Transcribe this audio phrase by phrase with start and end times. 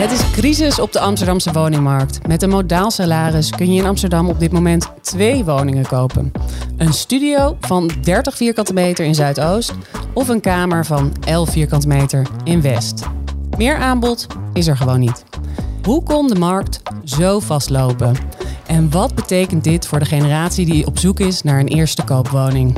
[0.00, 2.26] Het is crisis op de Amsterdamse woningmarkt.
[2.26, 6.32] Met een modaal salaris kun je in Amsterdam op dit moment twee woningen kopen.
[6.76, 9.72] Een studio van 30 vierkante meter in Zuidoost
[10.12, 13.02] of een kamer van 11 vierkante meter in West.
[13.56, 15.24] Meer aanbod is er gewoon niet.
[15.84, 18.16] Hoe kon de markt zo vastlopen?
[18.66, 22.76] En wat betekent dit voor de generatie die op zoek is naar een eerste koopwoning?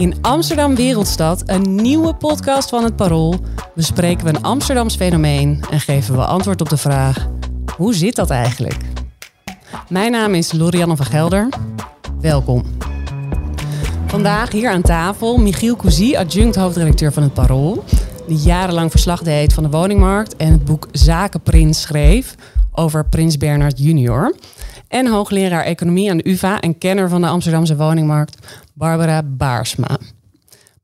[0.00, 3.40] In Amsterdam Wereldstad, een nieuwe podcast van het Parool,
[3.74, 7.28] bespreken we een Amsterdams fenomeen en geven we antwoord op de vraag:
[7.76, 8.76] hoe zit dat eigenlijk?
[9.88, 11.48] Mijn naam is Lorianne van Gelder.
[12.20, 12.64] Welkom.
[14.06, 17.84] Vandaag hier aan tafel Michiel Cousy, adjunct hoofdredacteur van het Parool,
[18.26, 22.34] die jarenlang verslag deed van de woningmarkt en het boek Zakenprins schreef
[22.72, 24.34] over Prins Bernhard junior.
[24.90, 29.98] En hoogleraar economie aan de UvA en kenner van de Amsterdamse woningmarkt, Barbara Baarsma.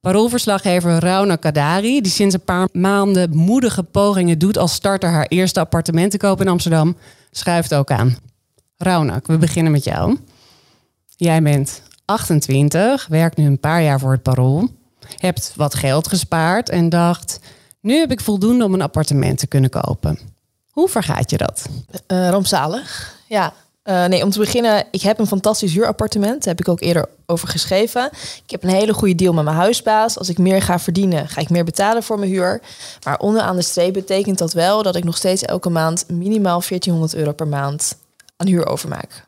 [0.00, 5.60] Paroolverslaggever Rauna Kadari, die sinds een paar maanden moedige pogingen doet als starter haar eerste
[5.60, 6.96] appartement te kopen in Amsterdam,
[7.30, 8.16] schuift ook aan.
[8.76, 10.18] Raunak, we beginnen met jou.
[11.16, 14.68] Jij bent 28, werkt nu een paar jaar voor het Parool,
[15.18, 17.40] hebt wat geld gespaard en dacht:
[17.80, 20.18] nu heb ik voldoende om een appartement te kunnen kopen.
[20.70, 21.68] Hoe vergaat je dat?
[22.08, 23.52] Uh, rampzalig, ja.
[23.88, 26.44] Uh, nee, om te beginnen, ik heb een fantastisch huurappartement.
[26.44, 28.10] Daar heb ik ook eerder over geschreven.
[28.44, 30.18] Ik heb een hele goede deal met mijn huisbaas.
[30.18, 32.60] Als ik meer ga verdienen, ga ik meer betalen voor mijn huur.
[33.04, 37.14] Maar onderaan de streep betekent dat wel dat ik nog steeds elke maand minimaal 1400
[37.14, 37.96] euro per maand
[38.36, 39.25] aan huur overmaak.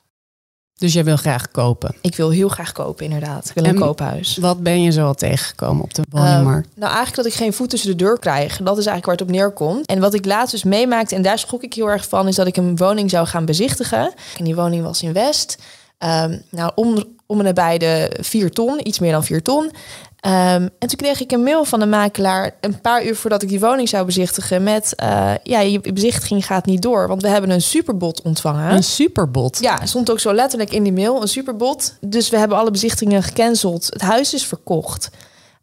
[0.78, 1.94] Dus jij wil graag kopen?
[2.00, 3.48] Ik wil heel graag kopen, inderdaad.
[3.48, 4.36] Ik wil een koophuis.
[4.36, 6.68] Wat ben je zo al tegengekomen op de woningmarkt?
[6.68, 8.56] Uh, nou, eigenlijk dat ik geen voet tussen de deur krijg.
[8.56, 9.86] Dat is eigenlijk waar het op neerkomt.
[9.86, 12.28] En wat ik laatst dus meemaakte, en daar schrok ik heel erg van...
[12.28, 14.12] is dat ik een woning zou gaan bezichtigen.
[14.38, 15.58] En die woning was in West.
[15.98, 19.70] Um, nou, om, om en nabij de 4 ton, iets meer dan 4 ton.
[20.26, 20.32] Um,
[20.78, 23.60] en toen kreeg ik een mail van de makelaar een paar uur voordat ik die
[23.60, 27.62] woning zou bezichtigen met uh, ja, je bezichtiging gaat niet door, want we hebben een
[27.62, 28.72] superbod ontvangen.
[28.74, 29.58] Een superbod?
[29.60, 31.94] Ja, stond ook zo letterlijk in die mail, een superbod.
[32.00, 33.86] Dus we hebben alle bezichtigingen gecanceld.
[33.86, 35.10] Het huis is verkocht.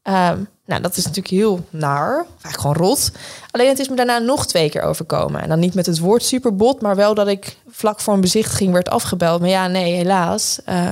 [0.04, 3.12] Um, nou, dat is natuurlijk heel naar, eigenlijk gewoon rot.
[3.52, 5.42] Alleen het is me daarna nog twee keer overkomen.
[5.42, 8.74] En dan niet met het woord superbod, maar wel dat ik vlak voor een bezichtiging
[8.74, 9.40] werd afgebeld.
[9.40, 10.60] Maar ja, nee, helaas.
[10.70, 10.88] Uh,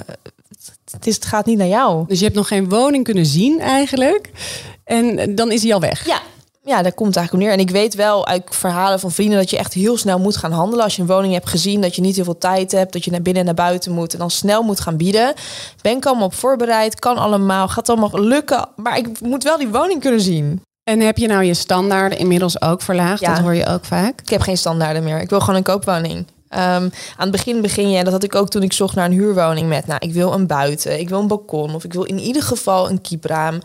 [0.93, 2.05] het, is, het gaat niet naar jou.
[2.07, 4.31] Dus je hebt nog geen woning kunnen zien eigenlijk.
[4.83, 6.05] En dan is hij al weg.
[6.05, 6.21] Ja,
[6.65, 7.51] ja, daar komt het eigenlijk op neer.
[7.51, 10.51] En ik weet wel uit verhalen van vrienden dat je echt heel snel moet gaan
[10.51, 10.83] handelen.
[10.83, 13.11] Als je een woning hebt gezien, dat je niet heel veel tijd hebt, dat je
[13.11, 15.33] naar binnen en naar buiten moet en dan snel moet gaan bieden.
[15.81, 18.69] Ben ik allemaal op voorbereid, kan allemaal, gaat allemaal lukken.
[18.75, 20.61] Maar ik moet wel die woning kunnen zien.
[20.83, 23.19] En heb je nou je standaarden inmiddels ook verlaagd?
[23.19, 23.33] Ja.
[23.33, 24.21] Dat hoor je ook vaak.
[24.21, 25.21] Ik heb geen standaarden meer.
[25.21, 26.25] Ik wil gewoon een koopwoning.
[26.55, 29.05] Um, aan het begin begin je, en dat had ik ook toen ik zocht naar
[29.05, 32.03] een huurwoning met, nou, ik wil een buiten, ik wil een balkon of ik wil
[32.03, 33.61] in ieder geval een kiepraam.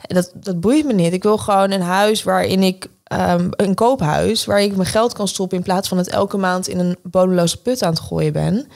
[0.00, 1.12] Dat, dat boeit me niet.
[1.12, 5.28] Ik wil gewoon een huis waarin ik um, een koophuis waar ik mijn geld kan
[5.28, 8.68] stoppen in plaats van het elke maand in een bodemloze put aan het gooien ben.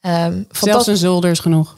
[0.00, 1.76] Um, Zelfs een zolder is genoeg.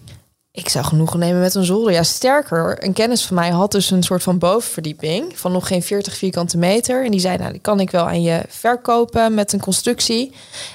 [0.56, 1.92] Ik zou genoegen nemen met een zolder.
[1.92, 5.82] Ja, sterker, een kennis van mij had dus een soort van bovenverdieping van nog geen
[5.82, 7.04] 40 vierkante meter.
[7.04, 10.32] En die zei, nou, die kan ik wel aan je verkopen met een constructie.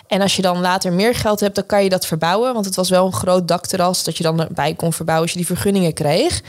[0.08, 2.54] En als je dan later meer geld hebt, dan kan je dat verbouwen.
[2.54, 5.46] Want het was wel een groot dakterras dat je dan erbij kon verbouwen als je
[5.46, 6.42] die vergunningen kreeg.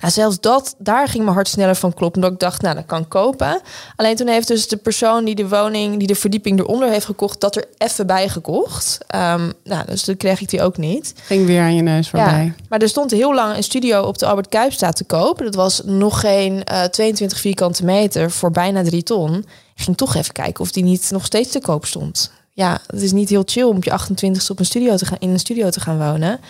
[0.00, 2.20] Nou, zelfs dat, daar ging mijn hart sneller van kloppen.
[2.20, 3.60] Dat ik dacht, nou, dat kan kopen.
[3.96, 7.40] Alleen toen heeft dus de persoon die de woning, die de verdieping eronder heeft gekocht,
[7.40, 8.98] dat er even bij gekocht.
[9.14, 11.14] Um, nou, dus toen kreeg ik die ook niet.
[11.22, 12.44] Ging weer aan je neus voorbij.
[12.44, 12.72] Ja.
[12.74, 15.38] Maar er stond heel lang een studio op de Albert Kuipstraat te koop.
[15.38, 19.34] Dat was nog geen uh, 22 vierkante meter voor bijna drie ton.
[19.74, 22.32] Ik ging toch even kijken of die niet nog steeds te koop stond.
[22.50, 25.16] Ja, het is niet heel chill om op je 28 op een studio te gaan,
[25.20, 26.40] in een studio te gaan wonen.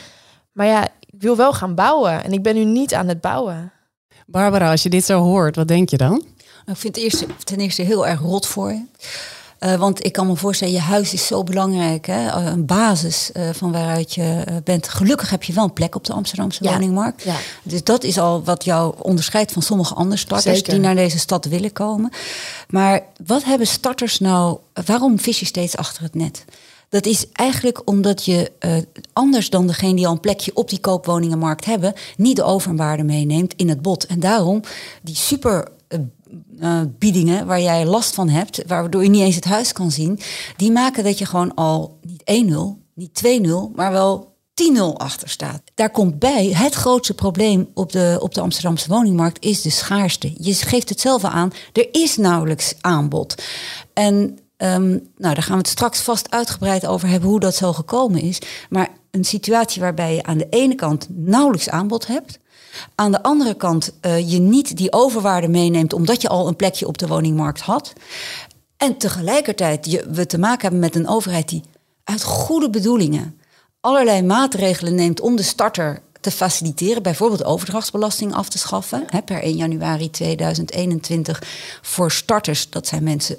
[0.52, 3.72] Maar ja, ik wil wel gaan bouwen en ik ben nu niet aan het bouwen.
[4.26, 6.24] Barbara, als je dit zo hoort, wat denk je dan?
[6.66, 8.84] Ik vind het eerste, ten eerste heel erg rot voor je.
[9.64, 12.06] Uh, want ik kan me voorstellen, je huis is zo belangrijk.
[12.06, 12.26] Hè?
[12.26, 14.88] Eh, een basis uh, van waaruit je bent.
[14.88, 16.72] Gelukkig heb je wel een plek op de Amsterdamse ja.
[16.72, 17.22] woningmarkt.
[17.22, 17.36] Ja.
[17.62, 20.72] Dus dat is al wat jou onderscheidt van sommige andere starters Zeker.
[20.72, 22.12] die naar deze stad willen komen.
[22.68, 24.58] Maar wat hebben starters nou?
[24.86, 26.44] Waarom vis je steeds achter het net?
[26.88, 28.76] Dat is eigenlijk omdat je uh,
[29.12, 33.54] anders dan degene die al een plekje op die koopwoningenmarkt hebben, niet de overwaarde meeneemt
[33.56, 34.06] in het bod.
[34.06, 34.62] En daarom
[35.02, 35.68] die super
[36.60, 40.20] uh, biedingen waar jij last van hebt, waardoor je niet eens het huis kan zien,
[40.56, 42.54] die maken dat je gewoon al niet 1-0,
[42.94, 44.34] niet 2-0, maar wel
[44.76, 45.62] 10-0 achter staat.
[45.74, 50.32] Daar komt bij, het grootste probleem op de, op de Amsterdamse woningmarkt is de schaarste.
[50.38, 53.42] Je geeft het zelf aan, er is nauwelijks aanbod.
[53.92, 57.72] En um, nou, daar gaan we het straks vast uitgebreid over hebben hoe dat zo
[57.72, 58.38] gekomen is.
[58.68, 62.38] Maar een situatie waarbij je aan de ene kant nauwelijks aanbod hebt,
[62.94, 66.86] aan de andere kant uh, je niet die overwaarde meeneemt omdat je al een plekje
[66.86, 67.92] op de woningmarkt had.
[68.76, 71.62] En tegelijkertijd je, we te maken hebben met een overheid die
[72.04, 73.38] uit goede bedoelingen
[73.84, 79.04] allerlei maatregelen neemt om de starter te faciliteren, bijvoorbeeld overdrachtsbelasting af te schaffen.
[79.06, 81.42] Hè, per 1 januari 2021
[81.82, 83.36] voor starters, dat zijn mensen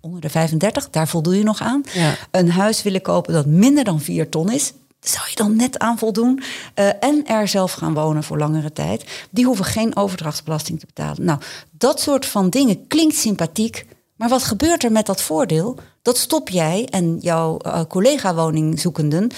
[0.00, 1.82] onder de 35, daar voldoe je nog aan.
[1.92, 2.14] Ja.
[2.30, 4.72] Een huis willen kopen dat minder dan 4 ton is.
[5.08, 6.42] Zou je dan net aan voldoen?
[6.74, 9.26] Eh, en er zelf gaan wonen voor langere tijd.
[9.30, 11.24] Die hoeven geen overdrachtsbelasting te betalen.
[11.24, 13.86] Nou, dat soort van dingen klinkt sympathiek.
[14.16, 15.78] Maar wat gebeurt er met dat voordeel?
[16.02, 19.30] Dat stop jij en jouw uh, collega-woningzoekenden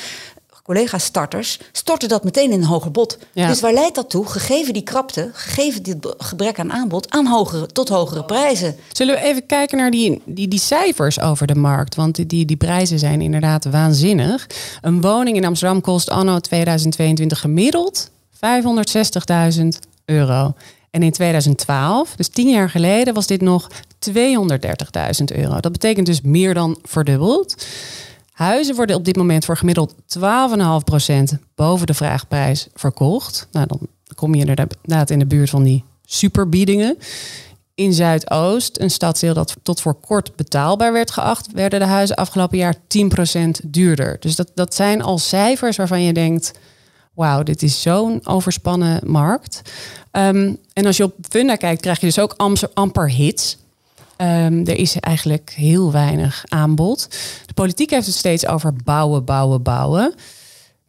[0.69, 3.19] collega-starters, storten dat meteen in een hoger bod.
[3.33, 3.49] Ja.
[3.49, 4.27] Dus waar leidt dat toe?
[4.27, 8.77] Gegeven die krapte, gegeven dit gebrek aan aanbod, aan hogere, tot hogere prijzen.
[8.93, 11.95] Zullen we even kijken naar die, die, die cijfers over de markt?
[11.95, 14.47] Want die, die, die prijzen zijn inderdaad waanzinnig.
[14.81, 18.41] Een woning in Amsterdam kost anno 2022 gemiddeld 560.000
[20.05, 20.55] euro.
[20.91, 23.69] En in 2012, dus tien jaar geleden, was dit nog
[24.11, 25.61] 230.000 euro.
[25.61, 27.67] Dat betekent dus meer dan verdubbeld.
[28.39, 33.49] Huizen worden op dit moment voor gemiddeld 12,5% boven de vraagprijs verkocht.
[33.53, 33.81] Nou, dan
[34.15, 36.99] kom je inderdaad in de buurt van die superbiedingen.
[37.75, 42.59] In Zuidoost, een stadsdeel dat tot voor kort betaalbaar werd geacht, werden de huizen afgelopen
[42.59, 42.79] jaar 10%
[43.65, 44.17] duurder.
[44.21, 46.53] Dus dat, dat zijn al cijfers waarvan je denkt:
[47.15, 49.63] wauw, dit is zo'n overspannen markt.
[50.11, 53.57] Ehm, en als je op Funda kijkt, krijg je dus ook amper, amper hits.
[54.19, 57.09] Ehm, er is eigenlijk heel weinig aanbod.
[57.47, 60.15] De politiek heeft het steeds over bouwen, bouwen, bouwen.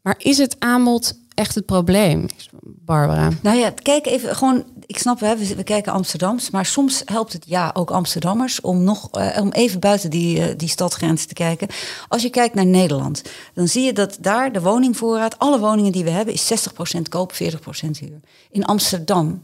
[0.02, 2.26] Maar is het aanbod echt het probleem,
[2.62, 3.30] Barbara?
[3.42, 4.64] Nou ja, kijk even gewoon.
[4.86, 9.12] Ik snap, hè, we, kijken Amsterdams, maar soms helpt het ja ook Amsterdammers om nog
[9.12, 11.68] eh, om even buiten die, eh, die stadgrenzen te kijken.
[12.08, 13.22] Als je kijkt naar Nederland,
[13.54, 17.34] dan zie je dat daar de woningvoorraad, alle woningen die we hebben, is 60% koop,
[17.34, 18.20] 40% huur.
[18.52, 19.44] In Amsterdam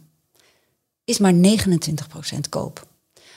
[1.03, 2.85] is maar 29% koop.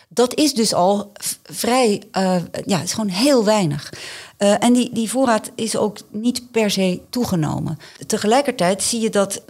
[0.09, 1.13] Dat is dus al
[1.43, 3.93] vrij, eh, ja, het is gewoon heel weinig.
[4.37, 7.79] Eh, en die, die voorraad is ook niet per se toegenomen.
[8.07, 9.43] Tegelijkertijd zie je dat,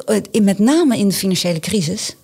[0.43, 2.17] met name in de financiële crisis,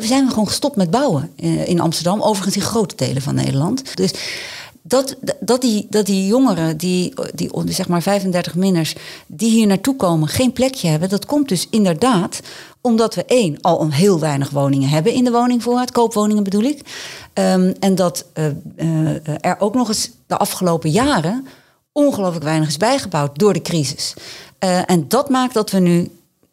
[0.00, 2.22] zijn we gewoon gestopt met bouwen eh, in Amsterdam.
[2.22, 3.96] Overigens in grote delen van Nederland.
[3.96, 4.10] Dus
[4.82, 8.94] dat, dat, die, dat die jongeren, die, die zeg maar 35 minners,
[9.26, 11.08] die hier naartoe komen, geen plekje hebben.
[11.08, 12.40] Dat komt dus inderdaad
[12.86, 15.92] omdat we één, al een heel weinig woningen hebben in de woningvoorraad.
[15.92, 16.80] Koopwoningen bedoel ik.
[17.32, 18.46] Ehm, en dat eh,
[18.76, 21.46] eh, er ook nog eens de afgelopen jaren
[21.92, 24.14] ongelooflijk weinig is bijgebouwd door de crisis.
[24.58, 26.10] Eh, en dat maakt dat we nu,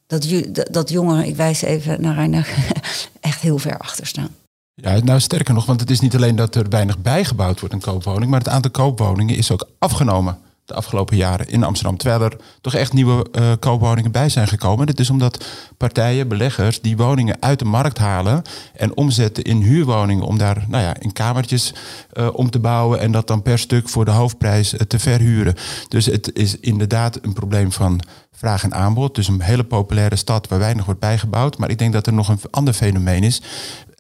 [0.08, 0.28] dat,
[0.72, 2.50] dat jongeren, ik wijs even naar Reiner,
[3.20, 4.36] echt heel ver achter staan.
[4.74, 7.82] Ja, nou sterker nog, want het is niet alleen dat er weinig bijgebouwd wordt in
[7.82, 11.98] koopwoning, maar het aantal koopwoningen is ook afgenomen de afgelopen jaren in Amsterdam.
[11.98, 14.86] Terwijl er toch echt nieuwe eh, koopwoningen bij zijn gekomen.
[14.86, 15.46] Dit is omdat
[15.78, 18.42] partijen, beleggers, die woningen uit de markt halen
[18.74, 21.74] en omzetten in huurwoningen om daar nou ja, in kamertjes
[22.12, 25.56] eh, om te bouwen en dat dan per stuk voor de hoofdprijs eh, te verhuren.
[25.88, 28.02] Dus het is inderdaad een probleem van
[28.42, 29.16] vraag en aanbod.
[29.16, 31.58] Dus een hele populaire stad waar weinig wordt bijgebouwd.
[31.58, 33.42] Maar ik denk dat er nog een ander fenomeen is.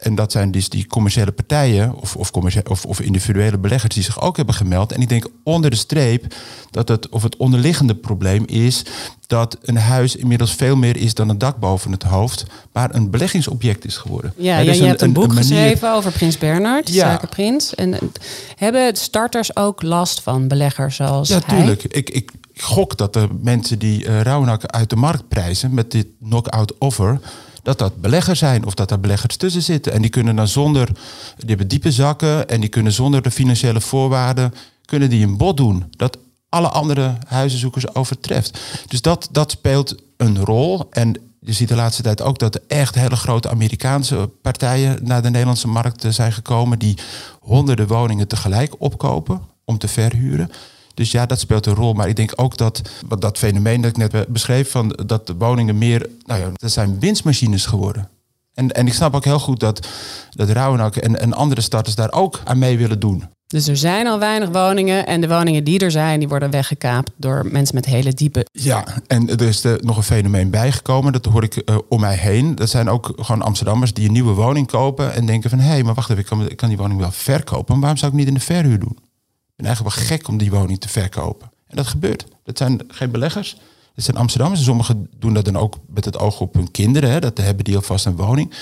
[0.02, 2.32] En dat zijn dus die commerciële partijen of, of,
[2.68, 4.92] of, of individuele beleggers die zich ook hebben gemeld.
[4.92, 6.36] En ik denk onder de streep
[6.72, 8.84] dat het, of het onderliggende probleem is
[9.28, 13.10] dat een huis inmiddels veel meer is dan een dak boven het hoofd, maar een
[13.10, 14.34] beleggingsobject is geworden.
[14.38, 17.12] Ja, ja, dus je hebt een, boek manier- geschreven over Prins Bernhard, Ja.
[17.12, 17.76] Zaken Prins.
[17.76, 18.00] En eh,
[18.56, 21.58] hebben starters ook last van beleggers zoals Ja, hij?
[21.58, 21.84] tuurlijk.
[21.84, 26.08] Ik, ik gok dat de mensen die uh, Rauwnak uit de markt prijzen met dit
[26.24, 27.20] knock-out offer,
[27.64, 29.94] dat dat beleggers zijn of dat daar beleggers tussen zitten.
[29.94, 30.86] En die kunnen dan zonder,
[31.38, 34.54] die hebben diepe zakken en die kunnen zonder de financiële voorwaarden,
[34.86, 35.86] kunnen die een bod doen.
[35.98, 36.18] Dat
[36.50, 38.60] alle andere huizenzoekers overtreft.
[38.88, 40.88] Dus dat, dat speelt een rol.
[40.90, 45.22] En je ziet de laatste tijd ook dat er echt hele grote Amerikaanse partijen naar
[45.22, 46.98] de Nederlandse markt zijn gekomen die
[47.40, 50.52] honderden woningen tegelijk opkopen om te verhuren.
[51.02, 51.94] Dus ja, dat speelt een rol.
[51.94, 55.36] Maar ik denk ook dat wat dat fenomeen dat ik net beschreef, van dat de
[55.36, 58.10] woningen meer, nou ja, dat zijn winstmachines geworden.
[58.54, 59.88] En, en ik snap ook heel goed dat,
[60.32, 60.50] dat
[60.98, 63.24] en, en andere starters daar ook aan mee willen doen.
[63.48, 67.12] Dus er zijn al weinig woningen en de woningen die er zijn, die worden weggekaapt
[67.16, 68.46] door mensen met hele diepe.
[68.52, 72.16] Ja, en er is er nog een fenomeen bijgekomen, dat hoor ik uh, om mij
[72.16, 72.56] heen.
[72.56, 75.84] Dat zijn ook gewoon Amsterdammers die een nieuwe woning kopen en denken van hé, hey,
[75.84, 78.18] maar wacht even, ik kan, ik kan die woning wel verkopen, maar waarom zou ik
[78.18, 78.98] niet in de verhuur doen?
[79.66, 81.52] Eigenlijk wel gek om die woning te verkopen.
[81.68, 82.26] En dat gebeurt.
[82.44, 83.58] Dat zijn geen beleggers.
[83.96, 84.64] Dat zijn Amsterdammers.
[84.64, 87.12] Sommigen doen dat dan ook met het oog op hun kinderen.
[87.12, 87.20] Hè.
[87.20, 88.54] Dat hebben die alvast een woning.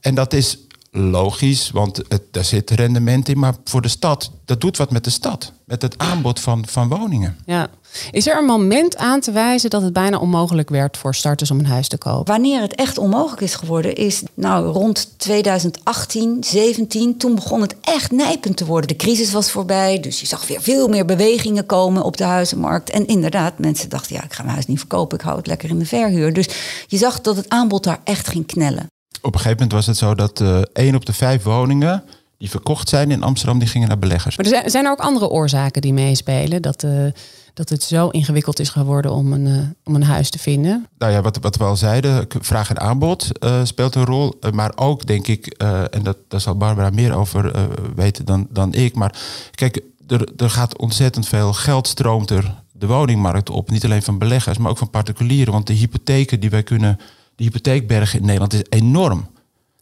[0.00, 0.58] En dat is
[0.90, 3.38] logisch, want het, daar zit rendement in.
[3.38, 5.52] Maar voor de stad, dat doet wat met de stad.
[5.64, 7.36] Met het aanbod van, van woningen.
[7.46, 7.68] Ja.
[8.10, 11.58] Is er een moment aan te wijzen dat het bijna onmogelijk werd voor starters om
[11.58, 12.32] een huis te kopen?
[12.32, 17.16] Wanneer het echt onmogelijk is geworden, is nou rond 2018, 17.
[17.16, 18.88] Toen begon het echt nijpend te worden.
[18.88, 22.90] De crisis was voorbij, dus je zag weer veel meer bewegingen komen op de huizenmarkt.
[22.90, 25.68] En inderdaad, mensen dachten, ja, ik ga mijn huis niet verkopen, ik hou het lekker
[25.68, 26.32] in de verhuur.
[26.32, 26.48] Dus
[26.86, 28.86] je zag dat het aanbod daar echt ging knellen.
[29.22, 32.04] Op een gegeven moment was het zo dat uh, één op de vijf woningen
[32.38, 34.36] die verkocht zijn in Amsterdam, die gingen naar beleggers.
[34.36, 36.62] Maar er zijn, zijn er ook andere oorzaken die meespelen?
[36.62, 37.06] Dat, uh,
[37.54, 40.86] dat het zo ingewikkeld is geworden om een, uh, om een huis te vinden?
[40.98, 44.38] Nou ja, wat, wat we al zeiden, vraag en aanbod uh, speelt een rol.
[44.52, 45.46] maar ook denk ik,
[45.90, 48.94] en dat, daar zal Barbara meer over weten dan, dan ik.
[48.94, 49.14] Maar
[49.50, 53.70] kijk, er, er gaat ontzettend veel geld stroomt er de woningmarkt op.
[53.70, 55.52] Niet alleen van beleggers, maar ook van particulieren.
[55.52, 56.98] Want de hypotheken die wij kunnen
[57.40, 59.26] de hypotheekberg in Nederland is enorm.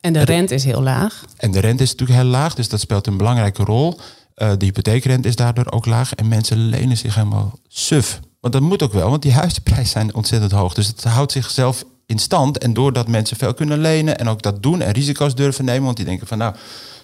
[0.01, 1.25] En de rente is heel laag.
[1.37, 3.99] En de rente is natuurlijk heel laag, dus dat speelt een belangrijke rol.
[4.37, 8.21] Uh, de hypotheekrente is daardoor ook laag en mensen lenen zich helemaal suf.
[8.41, 10.75] Want dat moet ook wel, want die huizenprijzen zijn ontzettend hoog.
[10.75, 12.59] Dus het houdt zichzelf in stand.
[12.59, 15.97] En doordat mensen veel kunnen lenen en ook dat doen en risico's durven nemen, want
[15.97, 16.55] die denken van nou,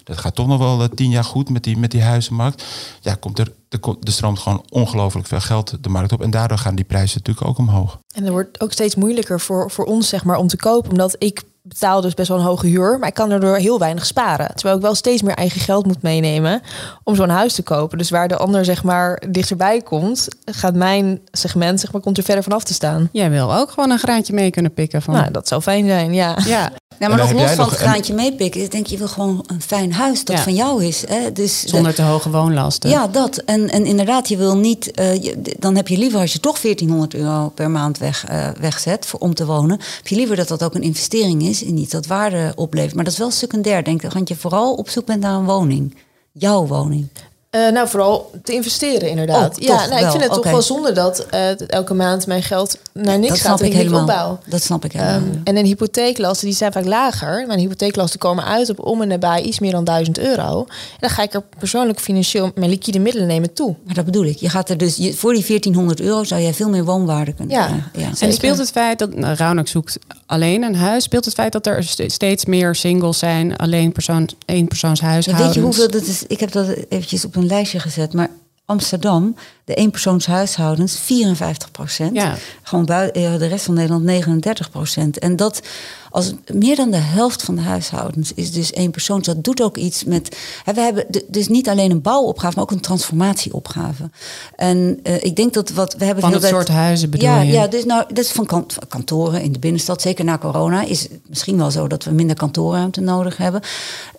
[0.05, 2.65] dat gaat toch nog wel uh, tien jaar goed met die, met die huizenmarkt.
[3.01, 6.23] Ja, komt er, er, er stroomt gewoon ongelooflijk veel geld de markt op.
[6.23, 7.99] En daardoor gaan die prijzen natuurlijk ook omhoog.
[8.15, 10.91] En er wordt ook steeds moeilijker voor, voor ons zeg maar, om te kopen.
[10.91, 14.07] Omdat ik betaal dus best wel een hoge huur, maar ik kan erdoor heel weinig
[14.07, 14.55] sparen.
[14.55, 16.61] Terwijl ik wel steeds meer eigen geld moet meenemen
[17.03, 17.99] om zo'n huis te kopen.
[17.99, 22.25] Dus waar de ander zeg maar dichterbij komt, gaat mijn segment zeg maar komt er
[22.25, 23.09] verder vanaf te staan.
[23.13, 25.15] Jij wil ook gewoon een graantje mee kunnen pikken van.
[25.15, 26.37] Nou, dat zou fijn zijn, ja.
[26.45, 26.73] Ja.
[26.99, 28.63] Ja, maar nog los van het graantje meepikken.
[28.63, 31.05] Ik denk je wil gewoon een fijn huis dat van jou is.
[31.09, 31.33] Hè?
[31.33, 32.91] Dus Zonder te hoge woonlasten.
[32.91, 33.37] Ja, dat.
[33.37, 34.91] En, en inderdaad, je wil niet.
[35.01, 38.49] Uh, je, dan heb je liever als je toch 1400 euro per maand weg, uh,
[38.61, 39.79] wegzet voor, om te wonen.
[39.97, 42.95] Heb je liever dat dat ook een investering is en niet dat waarde oplevert.
[42.95, 44.13] Maar dat is wel secundair, denk ik.
[44.13, 45.97] Want je vooral op zoek bent naar een woning.
[46.33, 47.09] Jouw woning.
[47.55, 49.59] Uh, nou, vooral te investeren inderdaad.
[49.59, 50.43] Oh, ja, nou, ik vind het okay.
[50.43, 53.77] toch wel zonde dat uh, elke maand mijn geld naar niks dat gaat snap ik
[53.77, 54.01] helemaal.
[54.01, 54.39] opbouw.
[54.47, 55.15] Dat snap ik helemaal.
[55.15, 57.47] Um, en een hypotheeklasten die zijn vaak lager.
[57.47, 60.59] Mijn hypotheeklasten komen uit op om en nabij iets meer dan 1000 euro.
[60.69, 63.75] En dan ga ik er persoonlijk financieel mijn liquide middelen nemen toe.
[63.85, 64.39] Maar dat bedoel ik.
[64.39, 67.57] Je gaat er dus je, voor die 1400 euro zou jij veel meer woonwaarde kunnen
[67.57, 67.67] ja.
[67.67, 67.91] krijgen.
[67.97, 68.27] Ja.
[68.27, 71.67] En speelt het feit dat nou, Raunak zoekt alleen een huis, speelt het feit dat
[71.67, 75.39] er steeds meer singles zijn, alleen persoon, één persoonshuishoudens?
[75.39, 76.25] Ja, weet je hoeveel dat is?
[76.27, 78.29] Ik heb dat eventjes op een lijstje gezet, maar
[78.67, 82.17] Amsterdam, de eenpersoonshuishoudens, 54 procent.
[82.17, 82.35] Ja.
[82.63, 85.19] Gewoon buiten, de rest van Nederland 39 procent.
[85.19, 85.63] En dat
[86.11, 89.23] als meer dan de helft van de huishoudens is dus één persoon.
[89.23, 90.37] Dat doet ook iets met.
[90.65, 94.11] Hè, we hebben dus niet alleen een bouwopgave, maar ook een transformatieopgave.
[94.57, 96.23] En uh, ik denk dat wat we hebben.
[96.23, 97.53] Van het tijd, soort huizen bedoel ja, je?
[97.53, 100.03] Ja, dus nou, dat is van kant, kantoren in de binnenstad.
[100.03, 103.61] Zeker na corona is het misschien wel zo dat we minder kantoorruimte nodig hebben.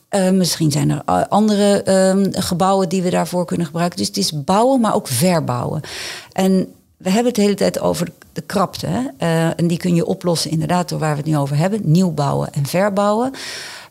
[0.10, 3.98] Uh, misschien zijn er andere uh, gebouwen die we daarvoor kunnen gebruiken.
[3.98, 5.82] Dus het is bouwen, maar ook verbouwen.
[6.32, 8.88] En we hebben het de hele tijd over de krapte.
[8.88, 9.02] Hè?
[9.20, 11.82] Uh, en die kun je oplossen inderdaad door waar we het nu over hebben.
[11.84, 13.32] Nieuw bouwen en verbouwen.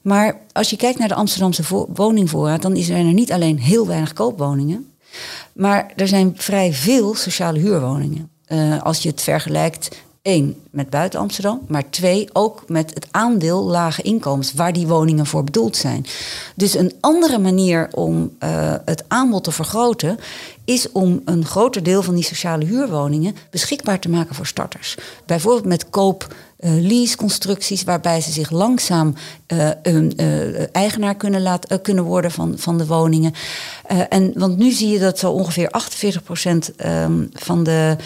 [0.03, 2.63] Maar als je kijkt naar de Amsterdamse woningvoorraad...
[2.63, 4.93] dan is er niet alleen heel weinig koopwoningen...
[5.53, 8.31] maar er zijn vrij veel sociale huurwoningen.
[8.49, 9.89] Uh, als je het vergelijkt
[10.25, 11.61] Eén, met buiten Amsterdam.
[11.69, 16.07] Maar twee, ook met het aandeel lage inkomens, waar die woningen voor bedoeld zijn.
[16.57, 20.19] Dus een andere manier om uh, het aanbod te vergroten,
[20.65, 24.97] is om een groter deel van die sociale huurwoningen beschikbaar te maken voor starters.
[25.27, 26.35] Bijvoorbeeld met koop.
[26.61, 29.15] Uh, lease-constructies, waarbij ze zich langzaam
[29.47, 33.35] uh, eigenaar kunnen, laten, kunnen worden van, van de woningen.
[34.09, 35.71] en, want nu zie je dat zo ongeveer
[36.73, 37.97] 48% um, van de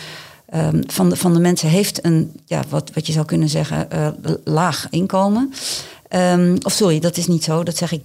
[0.54, 3.88] Um, van, de, van de mensen heeft een, ja, wat, wat je zou kunnen zeggen,
[3.94, 4.08] uh,
[4.44, 5.52] laag inkomen.
[6.10, 7.62] Um, of sorry, dat is niet zo.
[7.62, 8.04] Dat zeg ik, 30%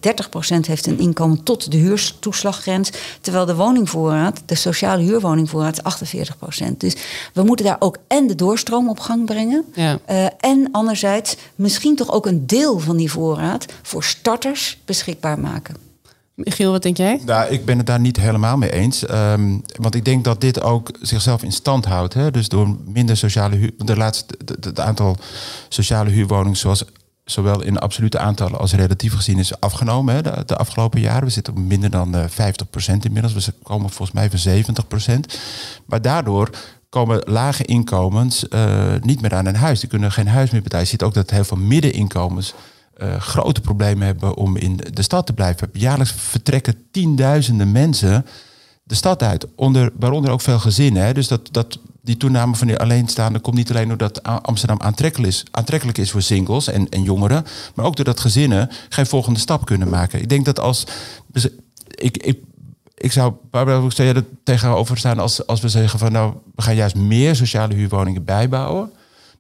[0.60, 2.92] heeft een inkomen tot de huurtoeslaggrens.
[3.22, 6.28] Terwijl de woningvoorraad, de sociale huurwoningvoorraad, is
[6.64, 6.78] 48%.
[6.78, 6.96] Dus
[7.34, 9.66] we moeten daar ook en de doorstroom op gang brengen.
[9.74, 10.00] Ja.
[10.10, 15.93] Uh, en anderzijds misschien toch ook een deel van die voorraad voor starters beschikbaar maken.
[16.36, 17.22] Michiel, wat denk jij?
[17.26, 19.10] Nou, ik ben het daar niet helemaal mee eens.
[19.10, 22.14] Um, want ik denk dat dit ook zichzelf in stand houdt.
[22.14, 22.32] Hè?
[22.32, 23.72] Dus door minder sociale huur.
[23.78, 25.18] De laatste, het aantal
[25.70, 26.86] sociale huurwoningen, zoals
[27.26, 31.24] zowel in absolute aantallen als relatief gezien, is afgenomen hè, de, afgelopen jaren.
[31.24, 32.26] We zitten op minder dan uh, 50%
[33.02, 33.34] inmiddels.
[33.34, 34.64] We komen volgens mij van
[35.18, 35.20] 70%.
[35.86, 36.50] Maar daardoor
[36.90, 39.80] komen lage inkomens uh, niet meer aan een huis.
[39.80, 40.86] Die kunnen geen huis meer betalen.
[40.86, 42.54] Je ziet ook dat heel veel middeninkomens
[43.04, 45.70] uh, grote problemen hebben om in de stad te blijven.
[45.74, 48.26] Jaarlijks vertrekken tienduizenden mensen
[48.84, 51.04] de stad uit, onder, waaronder ook veel gezinnen.
[51.04, 51.14] Hè.
[51.14, 55.44] Dus dat, dat, die toename van die alleenstaande komt niet alleen doordat Amsterdam aantrekkelijk is,
[55.52, 57.46] aantrekkelijk is voor singles en, en jongeren,
[57.76, 60.22] maar ook doordat gezinnen geen volgende stap kunnen maken.
[60.22, 60.84] Ik denk dat als.
[61.88, 62.40] Ik, ik,
[62.96, 66.62] ik zou, Barbara, zou je er tegenover staan als, als we zeggen van nou, we
[66.62, 68.92] gaan juist meer sociale huurwoningen bijbouwen,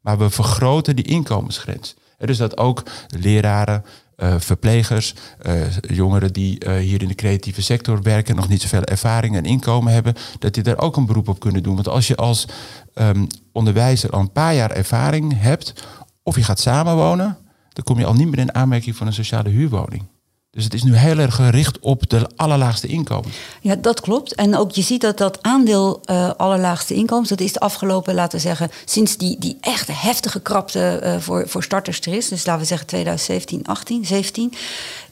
[0.01, 1.95] maar we vergroten die inkomensgrens.
[2.25, 3.83] Dus dat ook leraren,
[4.15, 8.83] eh, verplegers, eh, jongeren die eh, hier in de creatieve sector werken, nog niet zoveel
[8.83, 11.75] ervaring en inkomen hebben, dat die daar ook een beroep op kunnen doen.
[11.75, 12.47] Want als je als
[12.93, 15.73] ehm, onderwijzer al een paar jaar ervaring hebt,
[16.23, 17.37] of je gaat samenwonen,
[17.69, 20.12] dan kom je al niet meer in aanmerking voor een sociale huurwoning.
[20.53, 23.35] Dus het is nu heel erg gericht op de allerlaagste inkomens.
[23.61, 24.35] Ja, dat klopt.
[24.35, 28.37] En ook je ziet dat dat aandeel eh, allerlaagste inkomens, dat is de afgelopen, laten
[28.37, 32.45] we zeggen, sinds die, die echt heftige krapte eh, voor, voor starters er is, dus
[32.45, 34.53] laten we zeggen 2017, 18, 17,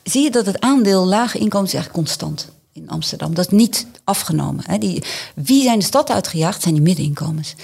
[0.03, 3.33] zie je dat het aandeel lage inkomens echt constant in Amsterdam.
[3.33, 4.63] Dat is niet afgenomen.
[4.67, 4.77] Hè.
[4.77, 5.03] Die,
[5.35, 6.61] wie zijn de stad uitgejaagd?
[6.61, 7.55] Zijn die middeninkomens.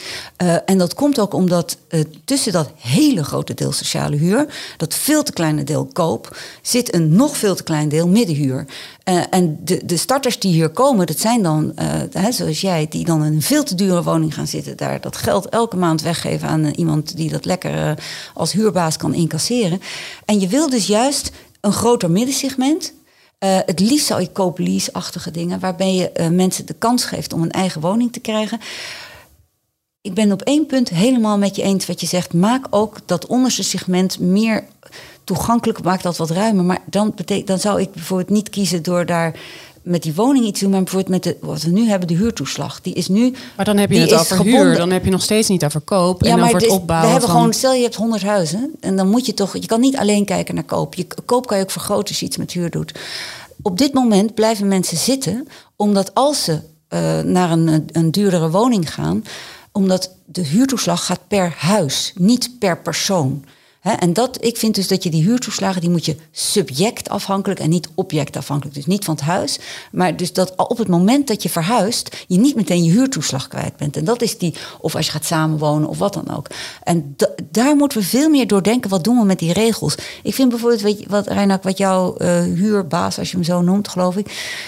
[0.41, 4.93] Uh, en dat komt ook omdat uh, tussen dat hele grote deel sociale huur, dat
[4.93, 8.65] veel te kleine deel koop, zit een nog veel te klein deel middenhuur.
[9.09, 11.71] Uh, en de, de starters die hier komen, dat zijn dan,
[12.11, 15.17] hè, zoals jij, die dan in een veel te dure woning gaan zitten, daar dat
[15.17, 19.81] geld elke maand weggeven aan iemand die dat lekker als huurbaas kan incasseren.
[20.25, 22.93] En je wil dus juist een groter middensegment.
[23.43, 27.41] Uh, het liefst zou je koop-lease-achtige dingen, waarbij je uh, mensen de kans geeft om
[27.41, 28.59] een eigen woning te krijgen.
[30.01, 32.33] Ik ben op één punt helemaal met je eens wat je zegt.
[32.33, 34.63] Maak ook dat onderste segment meer
[35.23, 36.63] toegankelijk, maak dat wat ruimer.
[36.63, 37.15] Maar dan,
[37.45, 39.39] dan zou ik bijvoorbeeld niet kiezen door daar
[39.87, 42.81] met die woning iets doen, maar bijvoorbeeld met de, wat we nu hebben, de huurtoeslag.
[42.81, 43.33] Die is nu.
[43.55, 44.61] Maar dan heb je het over gebonden.
[44.61, 46.23] huur, dan heb je nog steeds niet over koop.
[46.23, 47.05] Ja, en over het opbouwen.
[47.05, 47.39] We hebben van...
[47.39, 50.25] gewoon, stel je hebt 100 huizen en dan moet je toch, je kan niet alleen
[50.25, 50.93] kijken naar koop.
[50.93, 52.91] Je, koop kan je ook vergroten als je iets met huur doet.
[53.61, 58.93] Op dit moment blijven mensen zitten, omdat als ze uh, naar een, een duurdere woning
[58.93, 59.23] gaan,
[59.71, 63.43] omdat de huurtoeslag gaat per huis, niet per persoon.
[63.87, 67.69] He, en dat, ik vind dus dat je die huurtoeslagen, die moet je subjectafhankelijk en
[67.69, 68.75] niet objectafhankelijk.
[68.75, 69.59] Dus niet van het huis,
[69.91, 73.77] maar dus dat op het moment dat je verhuist, je niet meteen je huurtoeslag kwijt
[73.77, 73.97] bent.
[73.97, 76.47] En dat is die, of als je gaat samenwonen of wat dan ook.
[76.83, 77.15] En
[77.51, 79.95] daar moeten we veel meer door denken, wat doen we met die regels?
[80.23, 83.61] Ik vind bijvoorbeeld, weet je, wat Reinak, wat jouw uh, huurbaas, als je hem zo
[83.61, 84.27] noemt, geloof ik,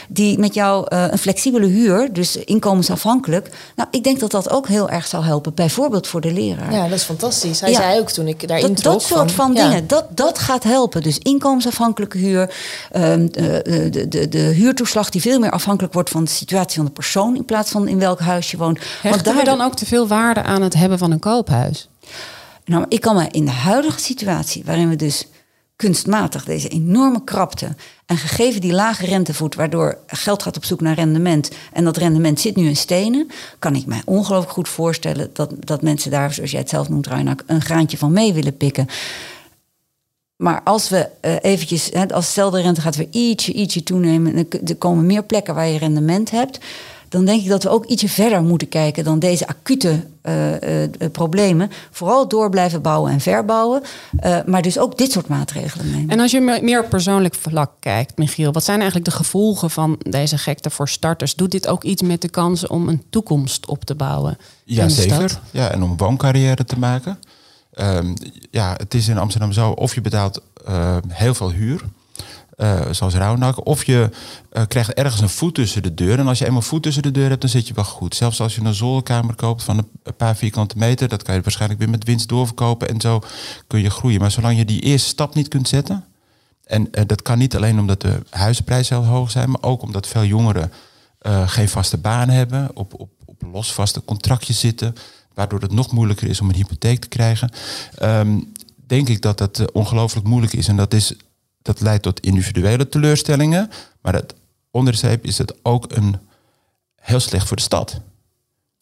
[0.10, 3.50] die met jou uh, een flexibele huur, dus inkomensafhankelijk.
[3.76, 6.74] Nou, ik denk dat dat ook heel erg zou helpen, bijvoorbeeld voor de leraar.
[6.74, 7.62] Ja, dat is fantastisch.
[7.62, 7.82] Hij ja.
[7.82, 11.02] zei ook toen ik daarin dat, dat soort van, dingen, dat, dat gaat helpen.
[11.02, 12.56] Dus inkomensafhankelijke huur,
[12.96, 16.86] um, de, de, de, de, huurtoeslag die veel meer afhankelijk wordt van de situatie van
[16.86, 18.80] de persoon in plaats van in welk huis je woont.
[19.02, 21.90] Hechten daar we dan ook te veel waarde aan het hebben van een koophuis?
[22.66, 25.26] Nou, ik kan me in de huidige situatie, waarin we dus
[25.80, 30.96] kunstmatig deze enorme krapte en gegeven die lage rentevoet, waardoor geld gaat op zoek naar
[30.96, 35.54] rendement en dat rendement zit nu in stenen, kan ik mij ongelooflijk goed voorstellen dat,
[35.60, 38.88] dat mensen daar, zoals jij het zelf noemt, Ruinak, een graantje van mee willen pikken.
[40.36, 44.36] Maar als we uh, eventjes, hè, als stel de rente gaat weer ietsje, ietsje toenemen,
[44.36, 46.60] en er komen meer plekken waar je rendement hebt,
[47.10, 50.06] dan denk ik dat we ook ietsje verder moeten kijken dan deze acute
[51.12, 51.72] problemen.
[51.92, 53.82] Vooral door blijven bouwen en verbouwen,
[54.26, 56.10] uh, maar dus ook dit soort maatregelen nemen.
[56.10, 60.00] En als je meer op persoonlijk vlak kijkt, Michiel, wat zijn eigenlijk de gevolgen van
[60.10, 61.36] deze gekte voor starters?
[61.36, 64.38] Doet dit ook iets met de kans om een toekomst op te bouwen?
[64.64, 65.40] Ja, zeker.
[65.52, 67.20] Ja, en om wooncarrière te maken.
[67.80, 68.14] Um,
[68.52, 70.42] ja, het is in Amsterdam zo, of je betaalt
[71.08, 71.82] heel veel huur.
[72.62, 73.66] Uh, zoals Rauwnak.
[73.66, 74.10] Of je
[74.54, 76.20] uh, krijgt ergens een voet tussen de deur.
[76.20, 78.16] En als je eenmaal voet tussen de deur hebt, dan zit je wel goed.
[78.16, 81.80] Zelfs als je een zolderkamer koopt van een paar vierkante meter, dat kan je waarschijnlijk
[81.80, 82.90] weer met winst doorverkopen.
[82.90, 83.22] En zo
[83.68, 84.20] kun je groeien.
[84.20, 86.06] Maar zolang je die eerste stap niet kunt zetten.
[86.66, 90.08] En uh, dat kan niet alleen omdat de huizenprijzen heel hoog zijn, maar ook omdat
[90.08, 90.72] veel jongeren
[91.46, 94.96] geen vaste baan hebben, op, op, op losvaste contractjes zitten,
[95.34, 97.52] waardoor het nog moeilijker is om een hypotheek te krijgen.
[98.02, 98.54] Um,
[98.88, 100.68] denk ik dat dat ongelooflijk moeilijk is.
[100.68, 101.14] En dat is
[101.62, 103.70] dat leidt tot individuele teleurstellingen.
[104.02, 104.34] Maar het
[104.72, 106.16] onderstreep is het ook een
[106.96, 108.02] heel slecht voor de stad.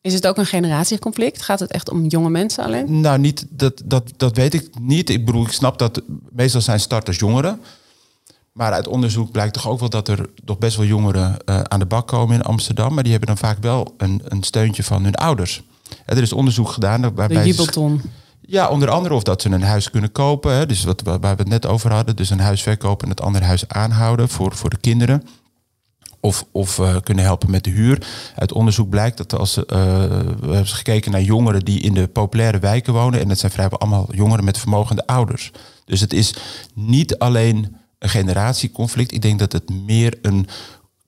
[0.02, 1.42] Is het ook een generatieconflict?
[1.42, 3.02] Gaat het echt om jonge mensen alleen?
[3.02, 5.10] Nou, niet, dat, dat, dat weet ik niet.
[5.10, 7.62] Ik bedoel, ik snap dat meestal zijn starters jongeren.
[8.52, 11.80] Maar uit onderzoek blijkt toch ook wel dat er toch best wel jongeren uh, aan
[11.80, 12.94] de bak komen in Amsterdam.
[12.94, 15.64] Maar die hebben dan vaak wel een, een steuntje van hun ouders.
[16.06, 17.44] er is onderzoek gedaan waarbij.
[17.44, 18.02] De jubelton.
[18.50, 20.68] Ja, onder andere of dat ze een huis kunnen kopen.
[20.68, 22.16] Dus wat, waar we het net over hadden.
[22.16, 25.24] Dus een huis verkopen en het andere huis aanhouden voor, voor de kinderen.
[26.20, 28.08] Of, of uh, kunnen helpen met de huur.
[28.36, 32.60] Uit onderzoek blijkt dat als uh, we hebben gekeken naar jongeren die in de populaire
[32.60, 33.20] wijken wonen.
[33.20, 35.52] En dat zijn vrijwel allemaal jongeren met vermogende ouders.
[35.86, 36.34] Dus het is
[36.74, 39.12] niet alleen een generatieconflict.
[39.12, 40.48] Ik denk dat het meer een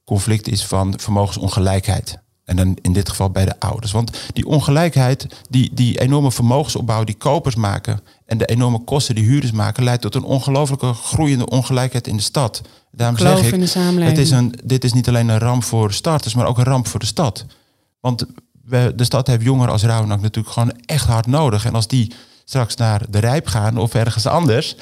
[0.06, 2.20] conflict is van vermogensongelijkheid.
[2.50, 3.92] En dan in dit geval bij de ouders.
[3.92, 9.26] Want die ongelijkheid, die, die enorme vermogensopbouw die kopers maken en de enorme kosten die
[9.26, 12.62] huurders maken, leidt tot een ongelooflijke groeiende ongelijkheid in de stad.
[12.92, 14.18] Daarom Geloof zeg ik, in de samenleving.
[14.18, 16.88] Het is een, dit is niet alleen een ramp voor starters, maar ook een ramp
[16.88, 17.46] voor de stad.
[18.00, 18.26] Want
[18.64, 21.66] we, de stad heeft jongeren als Rauwnak natuurlijk gewoon echt hard nodig.
[21.66, 22.14] En als die
[22.46, 24.76] straks naar de Rijp gaan of ergens anders,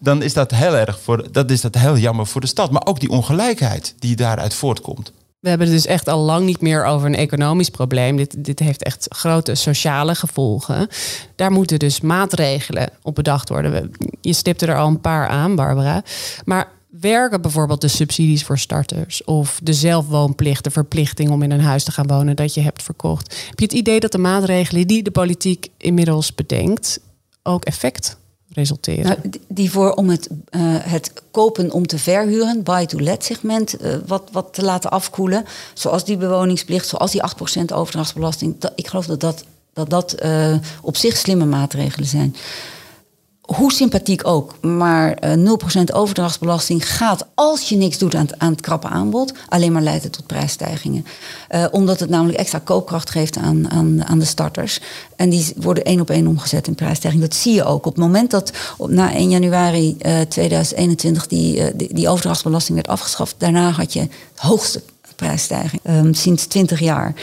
[0.00, 2.70] dan is dat heel erg voor, dat is dat heel jammer voor de stad.
[2.70, 5.12] Maar ook die ongelijkheid die daaruit voortkomt.
[5.44, 8.16] We hebben het dus echt al lang niet meer over een economisch probleem.
[8.16, 10.88] Dit, dit heeft echt grote sociale gevolgen.
[11.36, 13.90] Daar moeten dus maatregelen op bedacht worden.
[14.20, 16.02] Je stipte er al een paar aan, Barbara.
[16.44, 16.68] Maar
[17.00, 21.84] werken bijvoorbeeld de subsidies voor starters of de zelfwoonplicht, de verplichting om in een huis
[21.84, 23.46] te gaan wonen dat je hebt verkocht?
[23.48, 27.00] Heb je het idee dat de maatregelen die de politiek inmiddels bedenkt
[27.42, 28.16] ook effect
[28.54, 29.04] resulteren?
[29.04, 34.28] Nou, die voor om het, uh, het kopen om te verhuren, buy-to-let segment, uh, wat,
[34.32, 35.44] wat te laten afkoelen.
[35.74, 37.22] Zoals die bewoningsplicht, zoals die
[37.60, 38.54] 8% overdrachtsbelasting.
[38.58, 42.36] Dat, ik geloof dat dat, dat, dat uh, op zich slimme maatregelen zijn
[43.44, 48.38] hoe sympathiek ook, maar uh, eh, 0% overdrachtsbelasting gaat als je niks doet aan het,
[48.38, 51.06] aan het krappe aanbod, alleen maar leiden tot prijsstijgingen.
[51.50, 54.80] Uh, omdat het namelijk extra koopkracht geeft aan, aan, aan de starters.
[55.16, 57.22] En die worden één op één omgezet in prijsstijging.
[57.22, 57.86] Dat zie je ook.
[57.86, 62.74] Op het moment dat op, na 1 januari uh, eh, 2021 die, die, die, overdrachtsbelasting
[62.74, 64.08] werd afgeschaft, daarna had je de
[64.46, 64.82] hoogste
[65.16, 67.14] prijsstijging um, sinds 20 jaar.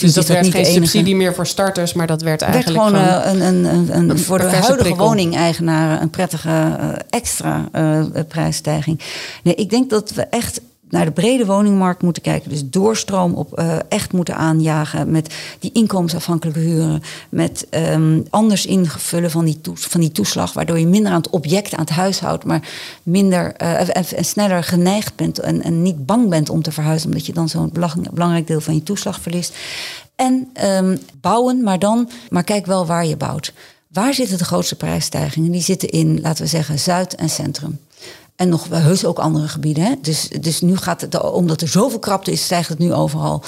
[0.00, 3.32] Dus dat werd geen subsidie meer voor starters, maar dat werd eigenlijk werd gewoon, eh,
[3.32, 9.00] een, een, een, een, voor de huidige woningeigenaren een prettige uh, extra uh, prijsstijging.
[9.42, 12.50] Nee, ik denk dat we echt naar de brede woningmarkt moeten kijken.
[12.50, 17.02] Dus doorstroom op uh, echt moeten aanjagen met die inkomensafhankelijke huren.
[17.28, 20.52] Met um, anders invullen van die, van die toeslag.
[20.52, 22.44] Waardoor je minder aan het object, aan het huis houdt.
[22.44, 22.68] Maar
[23.02, 27.08] minder uh, en, sneller geneigd bent en, niet bang bent om te verhuizen.
[27.08, 27.72] Omdat je dan zo'n
[28.12, 29.56] belangrijk deel van je toeslag verliest.
[30.16, 33.52] En um, bouwen, maar dan, maar kijk wel waar je bouwt.
[33.92, 35.50] Waar zitten de grootste prijsstijgingen?
[35.50, 37.78] Die zitten in, laten we zeggen, Zuid en Centrum.
[38.40, 39.84] En nog heus ook andere gebieden.
[39.84, 39.94] Hè?
[40.02, 43.42] Dus, dus nu gaat het, omdat er zoveel krapte is, stijgt het nu overal.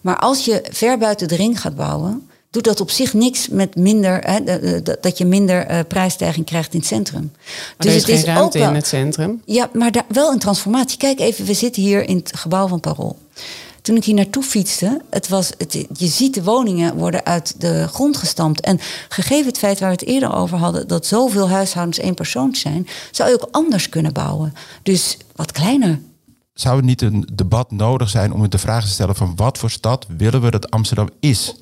[0.00, 3.76] Maar als je ver buiten de ring gaat bouwen, doet dat op zich niks met
[3.76, 4.40] minder, hè,
[5.00, 7.32] dat je minder uh, prijsstijging krijgt in het centrum.
[7.76, 9.42] Maar dus het is ook wel, in het centrum.
[9.44, 10.98] Ja, maar daar, wel een transformatie.
[10.98, 13.18] Kijk even, we zitten hier in het gebouw van Parool.
[13.84, 17.88] Toen ik hier naartoe fietste, het was, het, je ziet de woningen worden uit de
[17.88, 18.60] grond gestampt.
[18.60, 22.54] En gegeven het feit waar we het eerder over hadden, dat zoveel huishoudens één persoon
[22.54, 24.52] zijn, zou je ook anders kunnen bouwen.
[24.82, 26.00] Dus wat kleiner.
[26.54, 29.70] Zou het niet een debat nodig zijn om de vraag te stellen van wat voor
[29.70, 31.54] stad willen we dat Amsterdam is?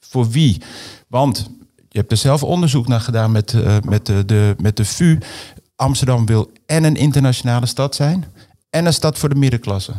[0.00, 0.62] Voor wie?
[1.06, 1.50] Want
[1.88, 5.18] je hebt er zelf onderzoek naar gedaan met, uh, met, de, de, met de VU.
[5.76, 8.24] Amsterdam wil en een internationale stad zijn
[8.70, 9.92] en een stad voor de middenklasse.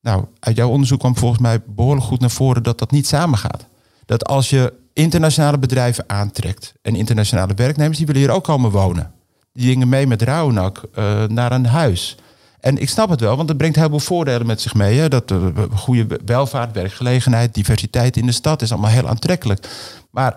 [0.00, 3.66] Nou, uit jouw onderzoek kwam volgens mij behoorlijk goed naar voren dat dat niet samengaat.
[4.04, 9.12] Dat als je internationale bedrijven aantrekt en internationale werknemers, die willen hier ook komen wonen.
[9.52, 12.16] Die dingen mee met Rauwnak uh, naar een huis.
[12.60, 14.98] En ik snap het wel, want het brengt heel veel voordelen met zich mee.
[14.98, 15.08] Hè?
[15.08, 19.68] Dat uh, goede welvaart, werkgelegenheid, diversiteit in de stad is allemaal heel aantrekkelijk.
[20.10, 20.36] Maar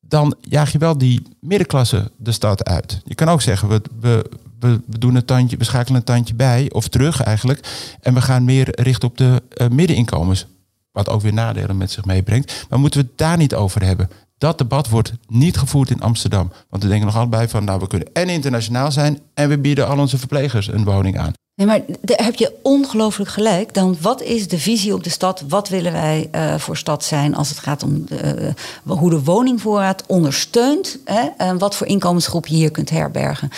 [0.00, 3.00] dan jaag je wel die middenklasse de stad uit.
[3.04, 3.68] Je kan ook zeggen,
[4.00, 7.68] we, we, doen een tandje, we schakelen een tandje bij, of terug eigenlijk.
[8.00, 10.46] En we gaan meer richten op de uh, middeninkomens.
[10.92, 12.66] Wat ook weer nadelen met zich meebrengt.
[12.68, 14.10] Maar moeten we het daar niet over hebben?
[14.38, 16.52] Dat debat wordt niet gevoerd in Amsterdam.
[16.70, 19.88] Want we denken nog allebei van, nou we kunnen en internationaal zijn en we bieden
[19.88, 21.32] al onze verplegers een woning aan.
[21.56, 23.74] Nee, maar daar heb je ongelooflijk gelijk.
[23.74, 25.44] Dan wat is de visie op de stad?
[25.48, 28.50] Wat willen wij uh, voor stad zijn als het gaat om uh,
[28.86, 30.98] hoe de woningvoorraad ondersteunt?
[31.04, 33.50] Hè, en wat voor inkomensgroep je hier kunt herbergen?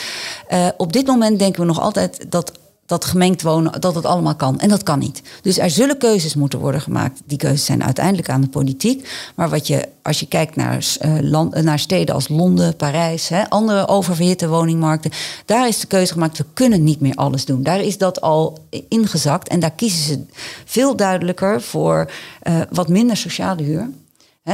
[0.50, 2.57] Uh, op dit moment denken we nog altijd dat
[2.88, 4.60] dat gemengd wonen, dat het allemaal kan.
[4.60, 5.22] En dat kan niet.
[5.42, 7.20] Dus er zullen keuzes moeten worden gemaakt.
[7.24, 9.08] Die keuzes zijn uiteindelijk aan de politiek.
[9.34, 13.28] Maar wat je, als je kijkt naar, uh, land, uh, naar steden als Londen, Parijs,
[13.28, 15.10] hè, andere oververhitte woningmarkten,
[15.44, 17.62] daar is de keuze gemaakt, we kunnen niet meer alles doen.
[17.62, 19.48] Daar is dat al ingezakt.
[19.48, 20.24] En daar kiezen ze
[20.64, 22.10] veel duidelijker voor
[22.42, 23.90] uh, wat minder sociale huur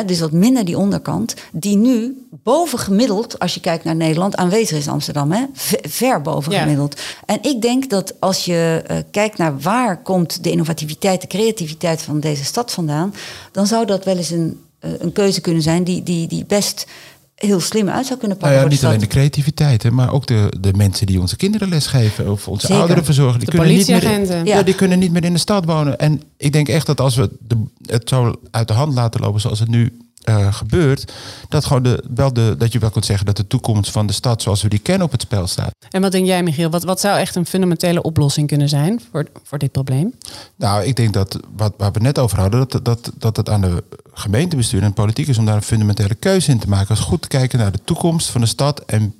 [0.02, 4.78] dus wat minder die onderkant, die nu boven gemiddeld, als je kijkt naar Nederland, aanwezig
[4.78, 5.32] is Amsterdam.
[5.32, 5.44] Hè?
[5.82, 7.00] Ver boven gemiddeld.
[7.26, 12.02] En ik denk dat als je uh, kijkt naar waar komt de innovativiteit, de creativiteit
[12.02, 13.14] van deze stad vandaan,
[13.52, 16.86] dan zou dat wel eens een, uh, een keuze kunnen zijn die, die, die best
[17.34, 18.56] heel slim uit zou kunnen pakken.
[18.56, 21.68] Nou ja, niet alleen de creativiteit, hè, maar ook de, de mensen die onze kinderen
[21.68, 22.80] lesgeven of onze Zeker.
[22.80, 23.38] ouderen verzorgen.
[23.38, 24.62] Die de kunnen niet meer, ja.
[24.62, 25.98] die kunnen niet meer in de stad wonen.
[25.98, 29.40] En ik denk echt dat als we de, het zo uit de hand laten lopen
[29.40, 31.12] zoals het nu eh, gebeurt,
[31.48, 34.12] dat, gewoon de, wel de, dat je wel kunt zeggen dat de toekomst van de
[34.12, 35.74] stad zoals we die kennen op het spel staat.
[35.90, 36.70] En wat denk jij, Michiel?
[36.70, 40.14] Wat, wat zou echt een fundamentele oplossing kunnen zijn voor, voor dit probleem?
[40.56, 43.60] Nou, ik denk dat wat waar we net over hadden, dat, dat, dat het aan
[43.60, 46.88] de gemeentebestuur en politiek is om daar een fundamentele keuze in te maken.
[46.88, 49.14] Als goed te kijken naar de toekomst van de stad en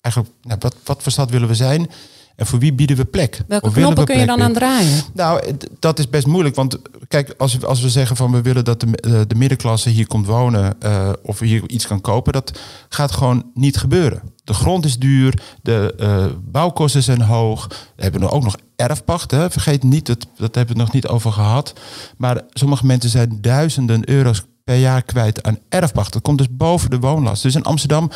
[0.00, 1.90] eigenlijk nou, wat, wat voor stad willen we zijn
[2.36, 3.40] en voor wie bieden we plek?
[3.46, 5.02] Welke Of willen knoppen we kun je dan aan draaien?
[5.14, 6.54] Nou, dat is best moeilijk.
[6.54, 9.88] Want kijk, als we, als we zeggen van we willen dat de, eh, de middenklasse
[9.88, 14.22] hier komt wonen eh, of hier iets kan kopen, dat gaat gewoon niet gebeuren.
[14.44, 17.66] De grond is duur, de eh, bouwkosten zijn hoog.
[17.96, 19.30] We hebben ook nog erfpacht.
[19.30, 19.50] Hè.
[19.50, 21.72] Vergeet niet, dat, dat hebben we het nog niet over gehad.
[22.16, 26.12] Maar sommige mensen zijn duizenden euro's per jaar kwijt aan erfpacht.
[26.12, 27.42] Dat komt dus boven de woonlast.
[27.42, 28.10] Dus in Amsterdam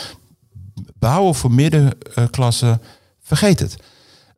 [0.99, 2.81] bouwen voor middenklasse,
[3.23, 3.77] vergeet het.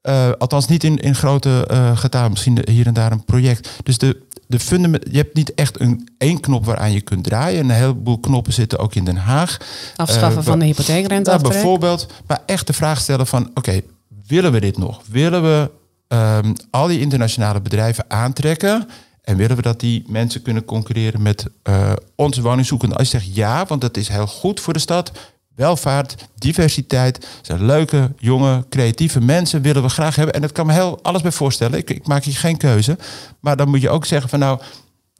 [0.02, 2.30] Eh, althans niet in, in grote eh getalen.
[2.30, 3.70] Misschien hier en daar een project.
[3.82, 7.60] Dus de, de fundament, je hebt niet echt een één knop waaraan je kunt draaien.
[7.60, 9.58] Een heleboel knoppen zitten ook in Den Haag.
[9.96, 11.52] Afschaffen Eh, van de Nou, hypotheekrenteaftrek?
[11.52, 13.50] bijvoorbeeld, maar echt de vraag stellen van...
[13.54, 13.80] oké,
[14.26, 15.00] willen we dit nog?
[15.10, 15.70] Willen we
[16.08, 18.88] ehm, al die internationale bedrijven aantrekken...
[19.22, 22.98] en willen we dat die mensen kunnen concurreren met eh, onze woningzoekenden?
[22.98, 25.12] Als je zegt ja, want dat is heel goed voor de stad...
[25.54, 27.26] welvaart, diversiteit,
[27.58, 29.62] leuke, jonge, creatieve mensen...
[29.62, 30.34] willen we graag hebben.
[30.34, 31.78] En dat kan me heel alles bij voorstellen.
[31.78, 32.98] Ik, ik maak hier geen keuze.
[33.40, 34.60] Maar dan moet je ook zeggen van nou...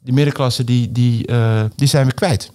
[0.01, 2.51] die middenklasse, die, die, eh, die zijn we kwijt.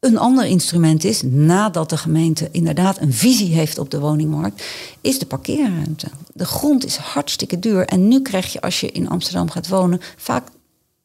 [0.00, 4.64] Een ander instrument is, nadat de gemeente inderdaad een visie heeft op de woningmarkt,
[5.00, 6.08] is de parkeerruimte.
[6.32, 7.86] De grond is hartstikke duur.
[7.86, 10.48] En nu krijg je, als je in Amsterdam gaat wonen, vaak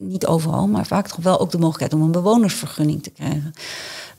[0.02, 3.54] niet overal, maar vaak toch wel ook de mogelijkheid om een bewonersvergunning te krijgen.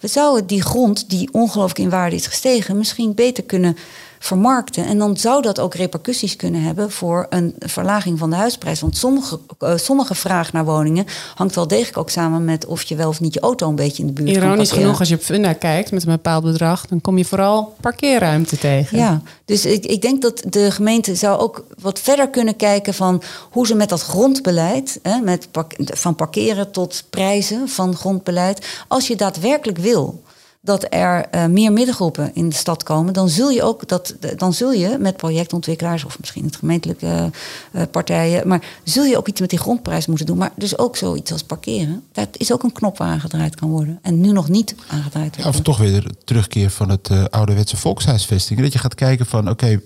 [0.01, 3.77] We zouden die grond, die ongelooflijk in waarde is gestegen, misschien beter kunnen
[4.23, 4.87] vermarkten.
[4.87, 8.81] En dan zou dat ook repercussies kunnen hebben voor een verlaging van de huisprijs.
[8.81, 12.97] Want sommige, eh, sommige vraag naar woningen hangt wel degelijk ook samen met of je
[12.97, 15.23] wel of niet je auto een beetje in de buurt Ironisch genoeg, als je op
[15.23, 18.99] Funda kijkt met een bepaald bedrag, dan kom je vooral parkeerruimte tegen.
[18.99, 23.23] Ja, dus ik, ik denk dat de gemeente zou ook wat verder kunnen kijken van
[23.51, 29.17] hoe ze met dat grondbeleid, hè, met van parkeren tot prijzen van grondbeleid, als je
[29.17, 30.23] daadwerkelijk wil
[30.65, 34.53] dat er eh, meer middengroepen in de stad komen, dan zul je ook dat, dan
[34.53, 37.31] zul je met projectontwikkelaars of misschien het gemeentelijke
[37.73, 40.37] eh, partijen, maar zul je ook iets met die grondprijs moeten doen.
[40.37, 43.99] Maar dus ook zoiets als parkeren, dat is ook een knop waar aangedraaid kan worden
[44.03, 45.59] en nu nog niet aangedraaid Ja, wordt.
[45.59, 48.61] of toch weer terugkeer van het eh, ouderwetse volkshuisvesting.
[48.61, 49.81] Dat je gaat kijken van oké,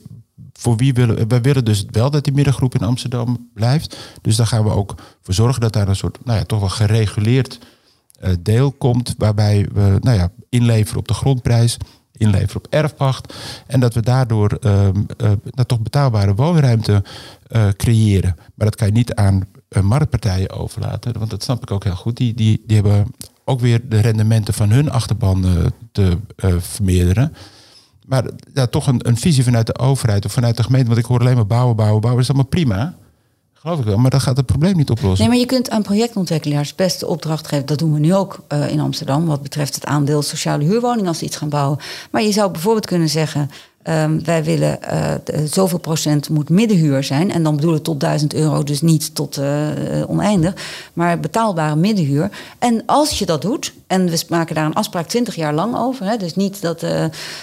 [0.52, 1.26] voor wie willen we?
[1.26, 3.96] Wij willen dus wel dat die middengroep in Amsterdam blijft.
[4.22, 6.68] Dus daar gaan we ook voor zorgen dat daar een soort, nou ja, toch wel
[6.68, 7.68] gereguleerd eh,
[8.40, 9.14] deel komt.
[9.18, 11.76] Waarbij we nou ja, inleveren op de grondprijs,
[12.12, 13.34] inleveren op erfpacht.
[13.66, 15.30] En dat we daardoor ehm, eh,
[15.66, 17.04] toch betaalbare woonruimte
[17.46, 18.34] eh, creëren.
[18.54, 21.18] Maar dat kan je niet aan eh, marktpartijen overlaten.
[21.18, 22.16] Want dat snap ik ook heel goed.
[22.16, 23.06] Die, die, die hebben
[23.44, 25.52] ook weer de rendementen van hun achterban eh,
[25.92, 27.34] te eh, vermeerderen.
[28.06, 28.24] Maar
[28.70, 30.86] toch een, een visie vanuit de overheid of vanuit de gemeente.
[30.86, 32.24] Want ik hoor alleen maar bouwen, bouwen, bouwen.
[32.24, 32.94] Dat is allemaal prima.
[33.66, 33.98] Geloof ik wel.
[33.98, 35.18] Maar dat gaat het probleem niet oplossen.
[35.18, 37.66] Nee, maar je kunt aan projectontwikkelaars best de opdracht geven.
[37.66, 39.26] Dat doen we nu ook eh, in Amsterdam.
[39.26, 41.78] Wat betreft het aandeel sociale huurwoningen als ze iets gaan bouwen.
[42.10, 43.50] Maar je zou bijvoorbeeld kunnen zeggen.
[43.86, 47.32] Ehm, wij willen eh, de- zoveel procent moet middenhuur zijn.
[47.32, 50.54] En dan bedoelen we tot 1000 euro, dus niet tot eh, eh, oneindig.
[50.92, 52.30] Maar betaalbare middenhuur.
[52.58, 56.06] En als je dat doet, en we maken daar een afspraak 20 jaar lang over.
[56.06, 56.84] Hè, dus niet dat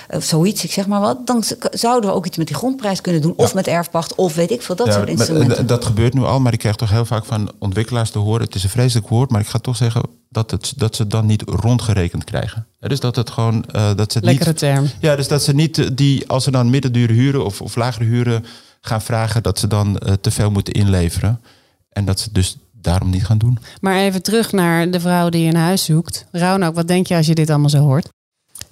[0.09, 1.27] of zoiets, ik zeg maar wat.
[1.27, 3.33] Dan zouden we ook iets met die grondprijs kunnen doen.
[3.35, 5.67] Of met erfpacht, of weet ik veel, dat Ja, soort instrumenten.
[5.67, 8.41] dat gebeurt nu al, maar ik krijg toch heel vaak van ontwikkelaars te horen.
[8.41, 10.01] Het is een vreselijk woord, maar ik ga toch zeggen
[10.33, 12.65] dat, het, dat ze het dan niet rondgerekend krijgen.
[12.79, 13.65] Dus dat het gewoon.
[13.65, 14.89] eh, dat ze het Lekkere niet, term.
[14.99, 18.05] Ja, dus dat ze niet eh, die, als ze dan middendure huren of, of lagere
[18.05, 18.45] huren
[18.81, 21.41] gaan vragen, dat ze dan eh, te veel moeten inleveren.
[21.89, 23.57] En dat ze dus daarom niet gaan doen.
[23.81, 26.25] Maar even terug naar de vrouw die een huis zoekt.
[26.31, 28.07] Raunak, wat denk je als je dit allemaal zo hoort?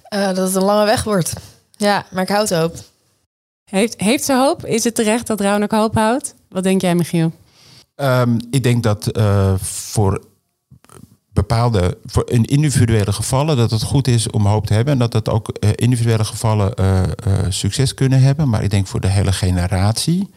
[0.02, 1.32] Eh, dat het een lange weg wordt.
[1.76, 2.76] Ja, maar ik houd hoop.
[3.70, 4.66] Heeft, heeft ze hoop?
[4.66, 6.34] Is het terecht dat Raunak hoop houdt?
[6.48, 7.32] Wat denk jij, Michiel?
[7.94, 10.22] Ehm, ik denk dat eh, voor
[11.32, 14.92] bepaalde, voor in individuele gevallen, dat het goed is om hoop te hebben.
[14.92, 17.10] En dat dat ook eh, individuele gevallen eh, eh,
[17.48, 18.48] succes kunnen hebben.
[18.48, 20.28] Maar ik denk voor de hele generatie,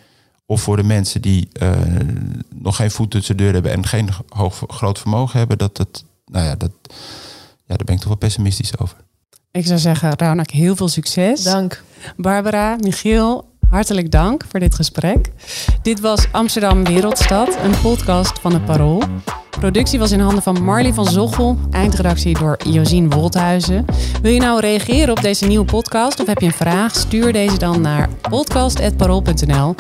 [0.46, 1.72] of voor de mensen die eh,
[2.50, 6.06] nog geen voet tussen de deur hebben en geen hoog, groot vermogen hebben, dat het,
[6.26, 6.72] nou ja, dat,
[7.66, 8.98] ja, daar ben ik toch wel pessimistisch over.
[9.52, 11.44] Ik zou zeggen, Raunak, heel veel succes.
[11.44, 11.84] Dank.
[12.18, 15.32] Barbara, Michiel, hartelijk dank voor dit gesprek.
[15.82, 19.04] Dit was Amsterdam Wereldstad, een podcast van het Parool.
[19.60, 23.86] Productie was in handen van Marley van Zochel, eindredactie door Josien Wolthuizen.
[24.22, 26.96] Wil je nou reageren op deze nieuwe podcast of heb je een vraag?
[26.96, 29.76] Stuur deze dan naar podcast.parool.nl.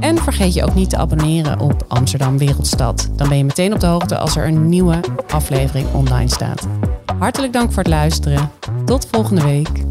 [0.00, 3.08] En vergeet je ook niet te abonneren op Amsterdam Wereldstad.
[3.16, 6.66] Dan ben je meteen op de hoogte als er een nieuwe aflevering online staat.
[7.18, 8.50] Hartelijk dank voor het luisteren.
[8.84, 9.84] Tot volgende week.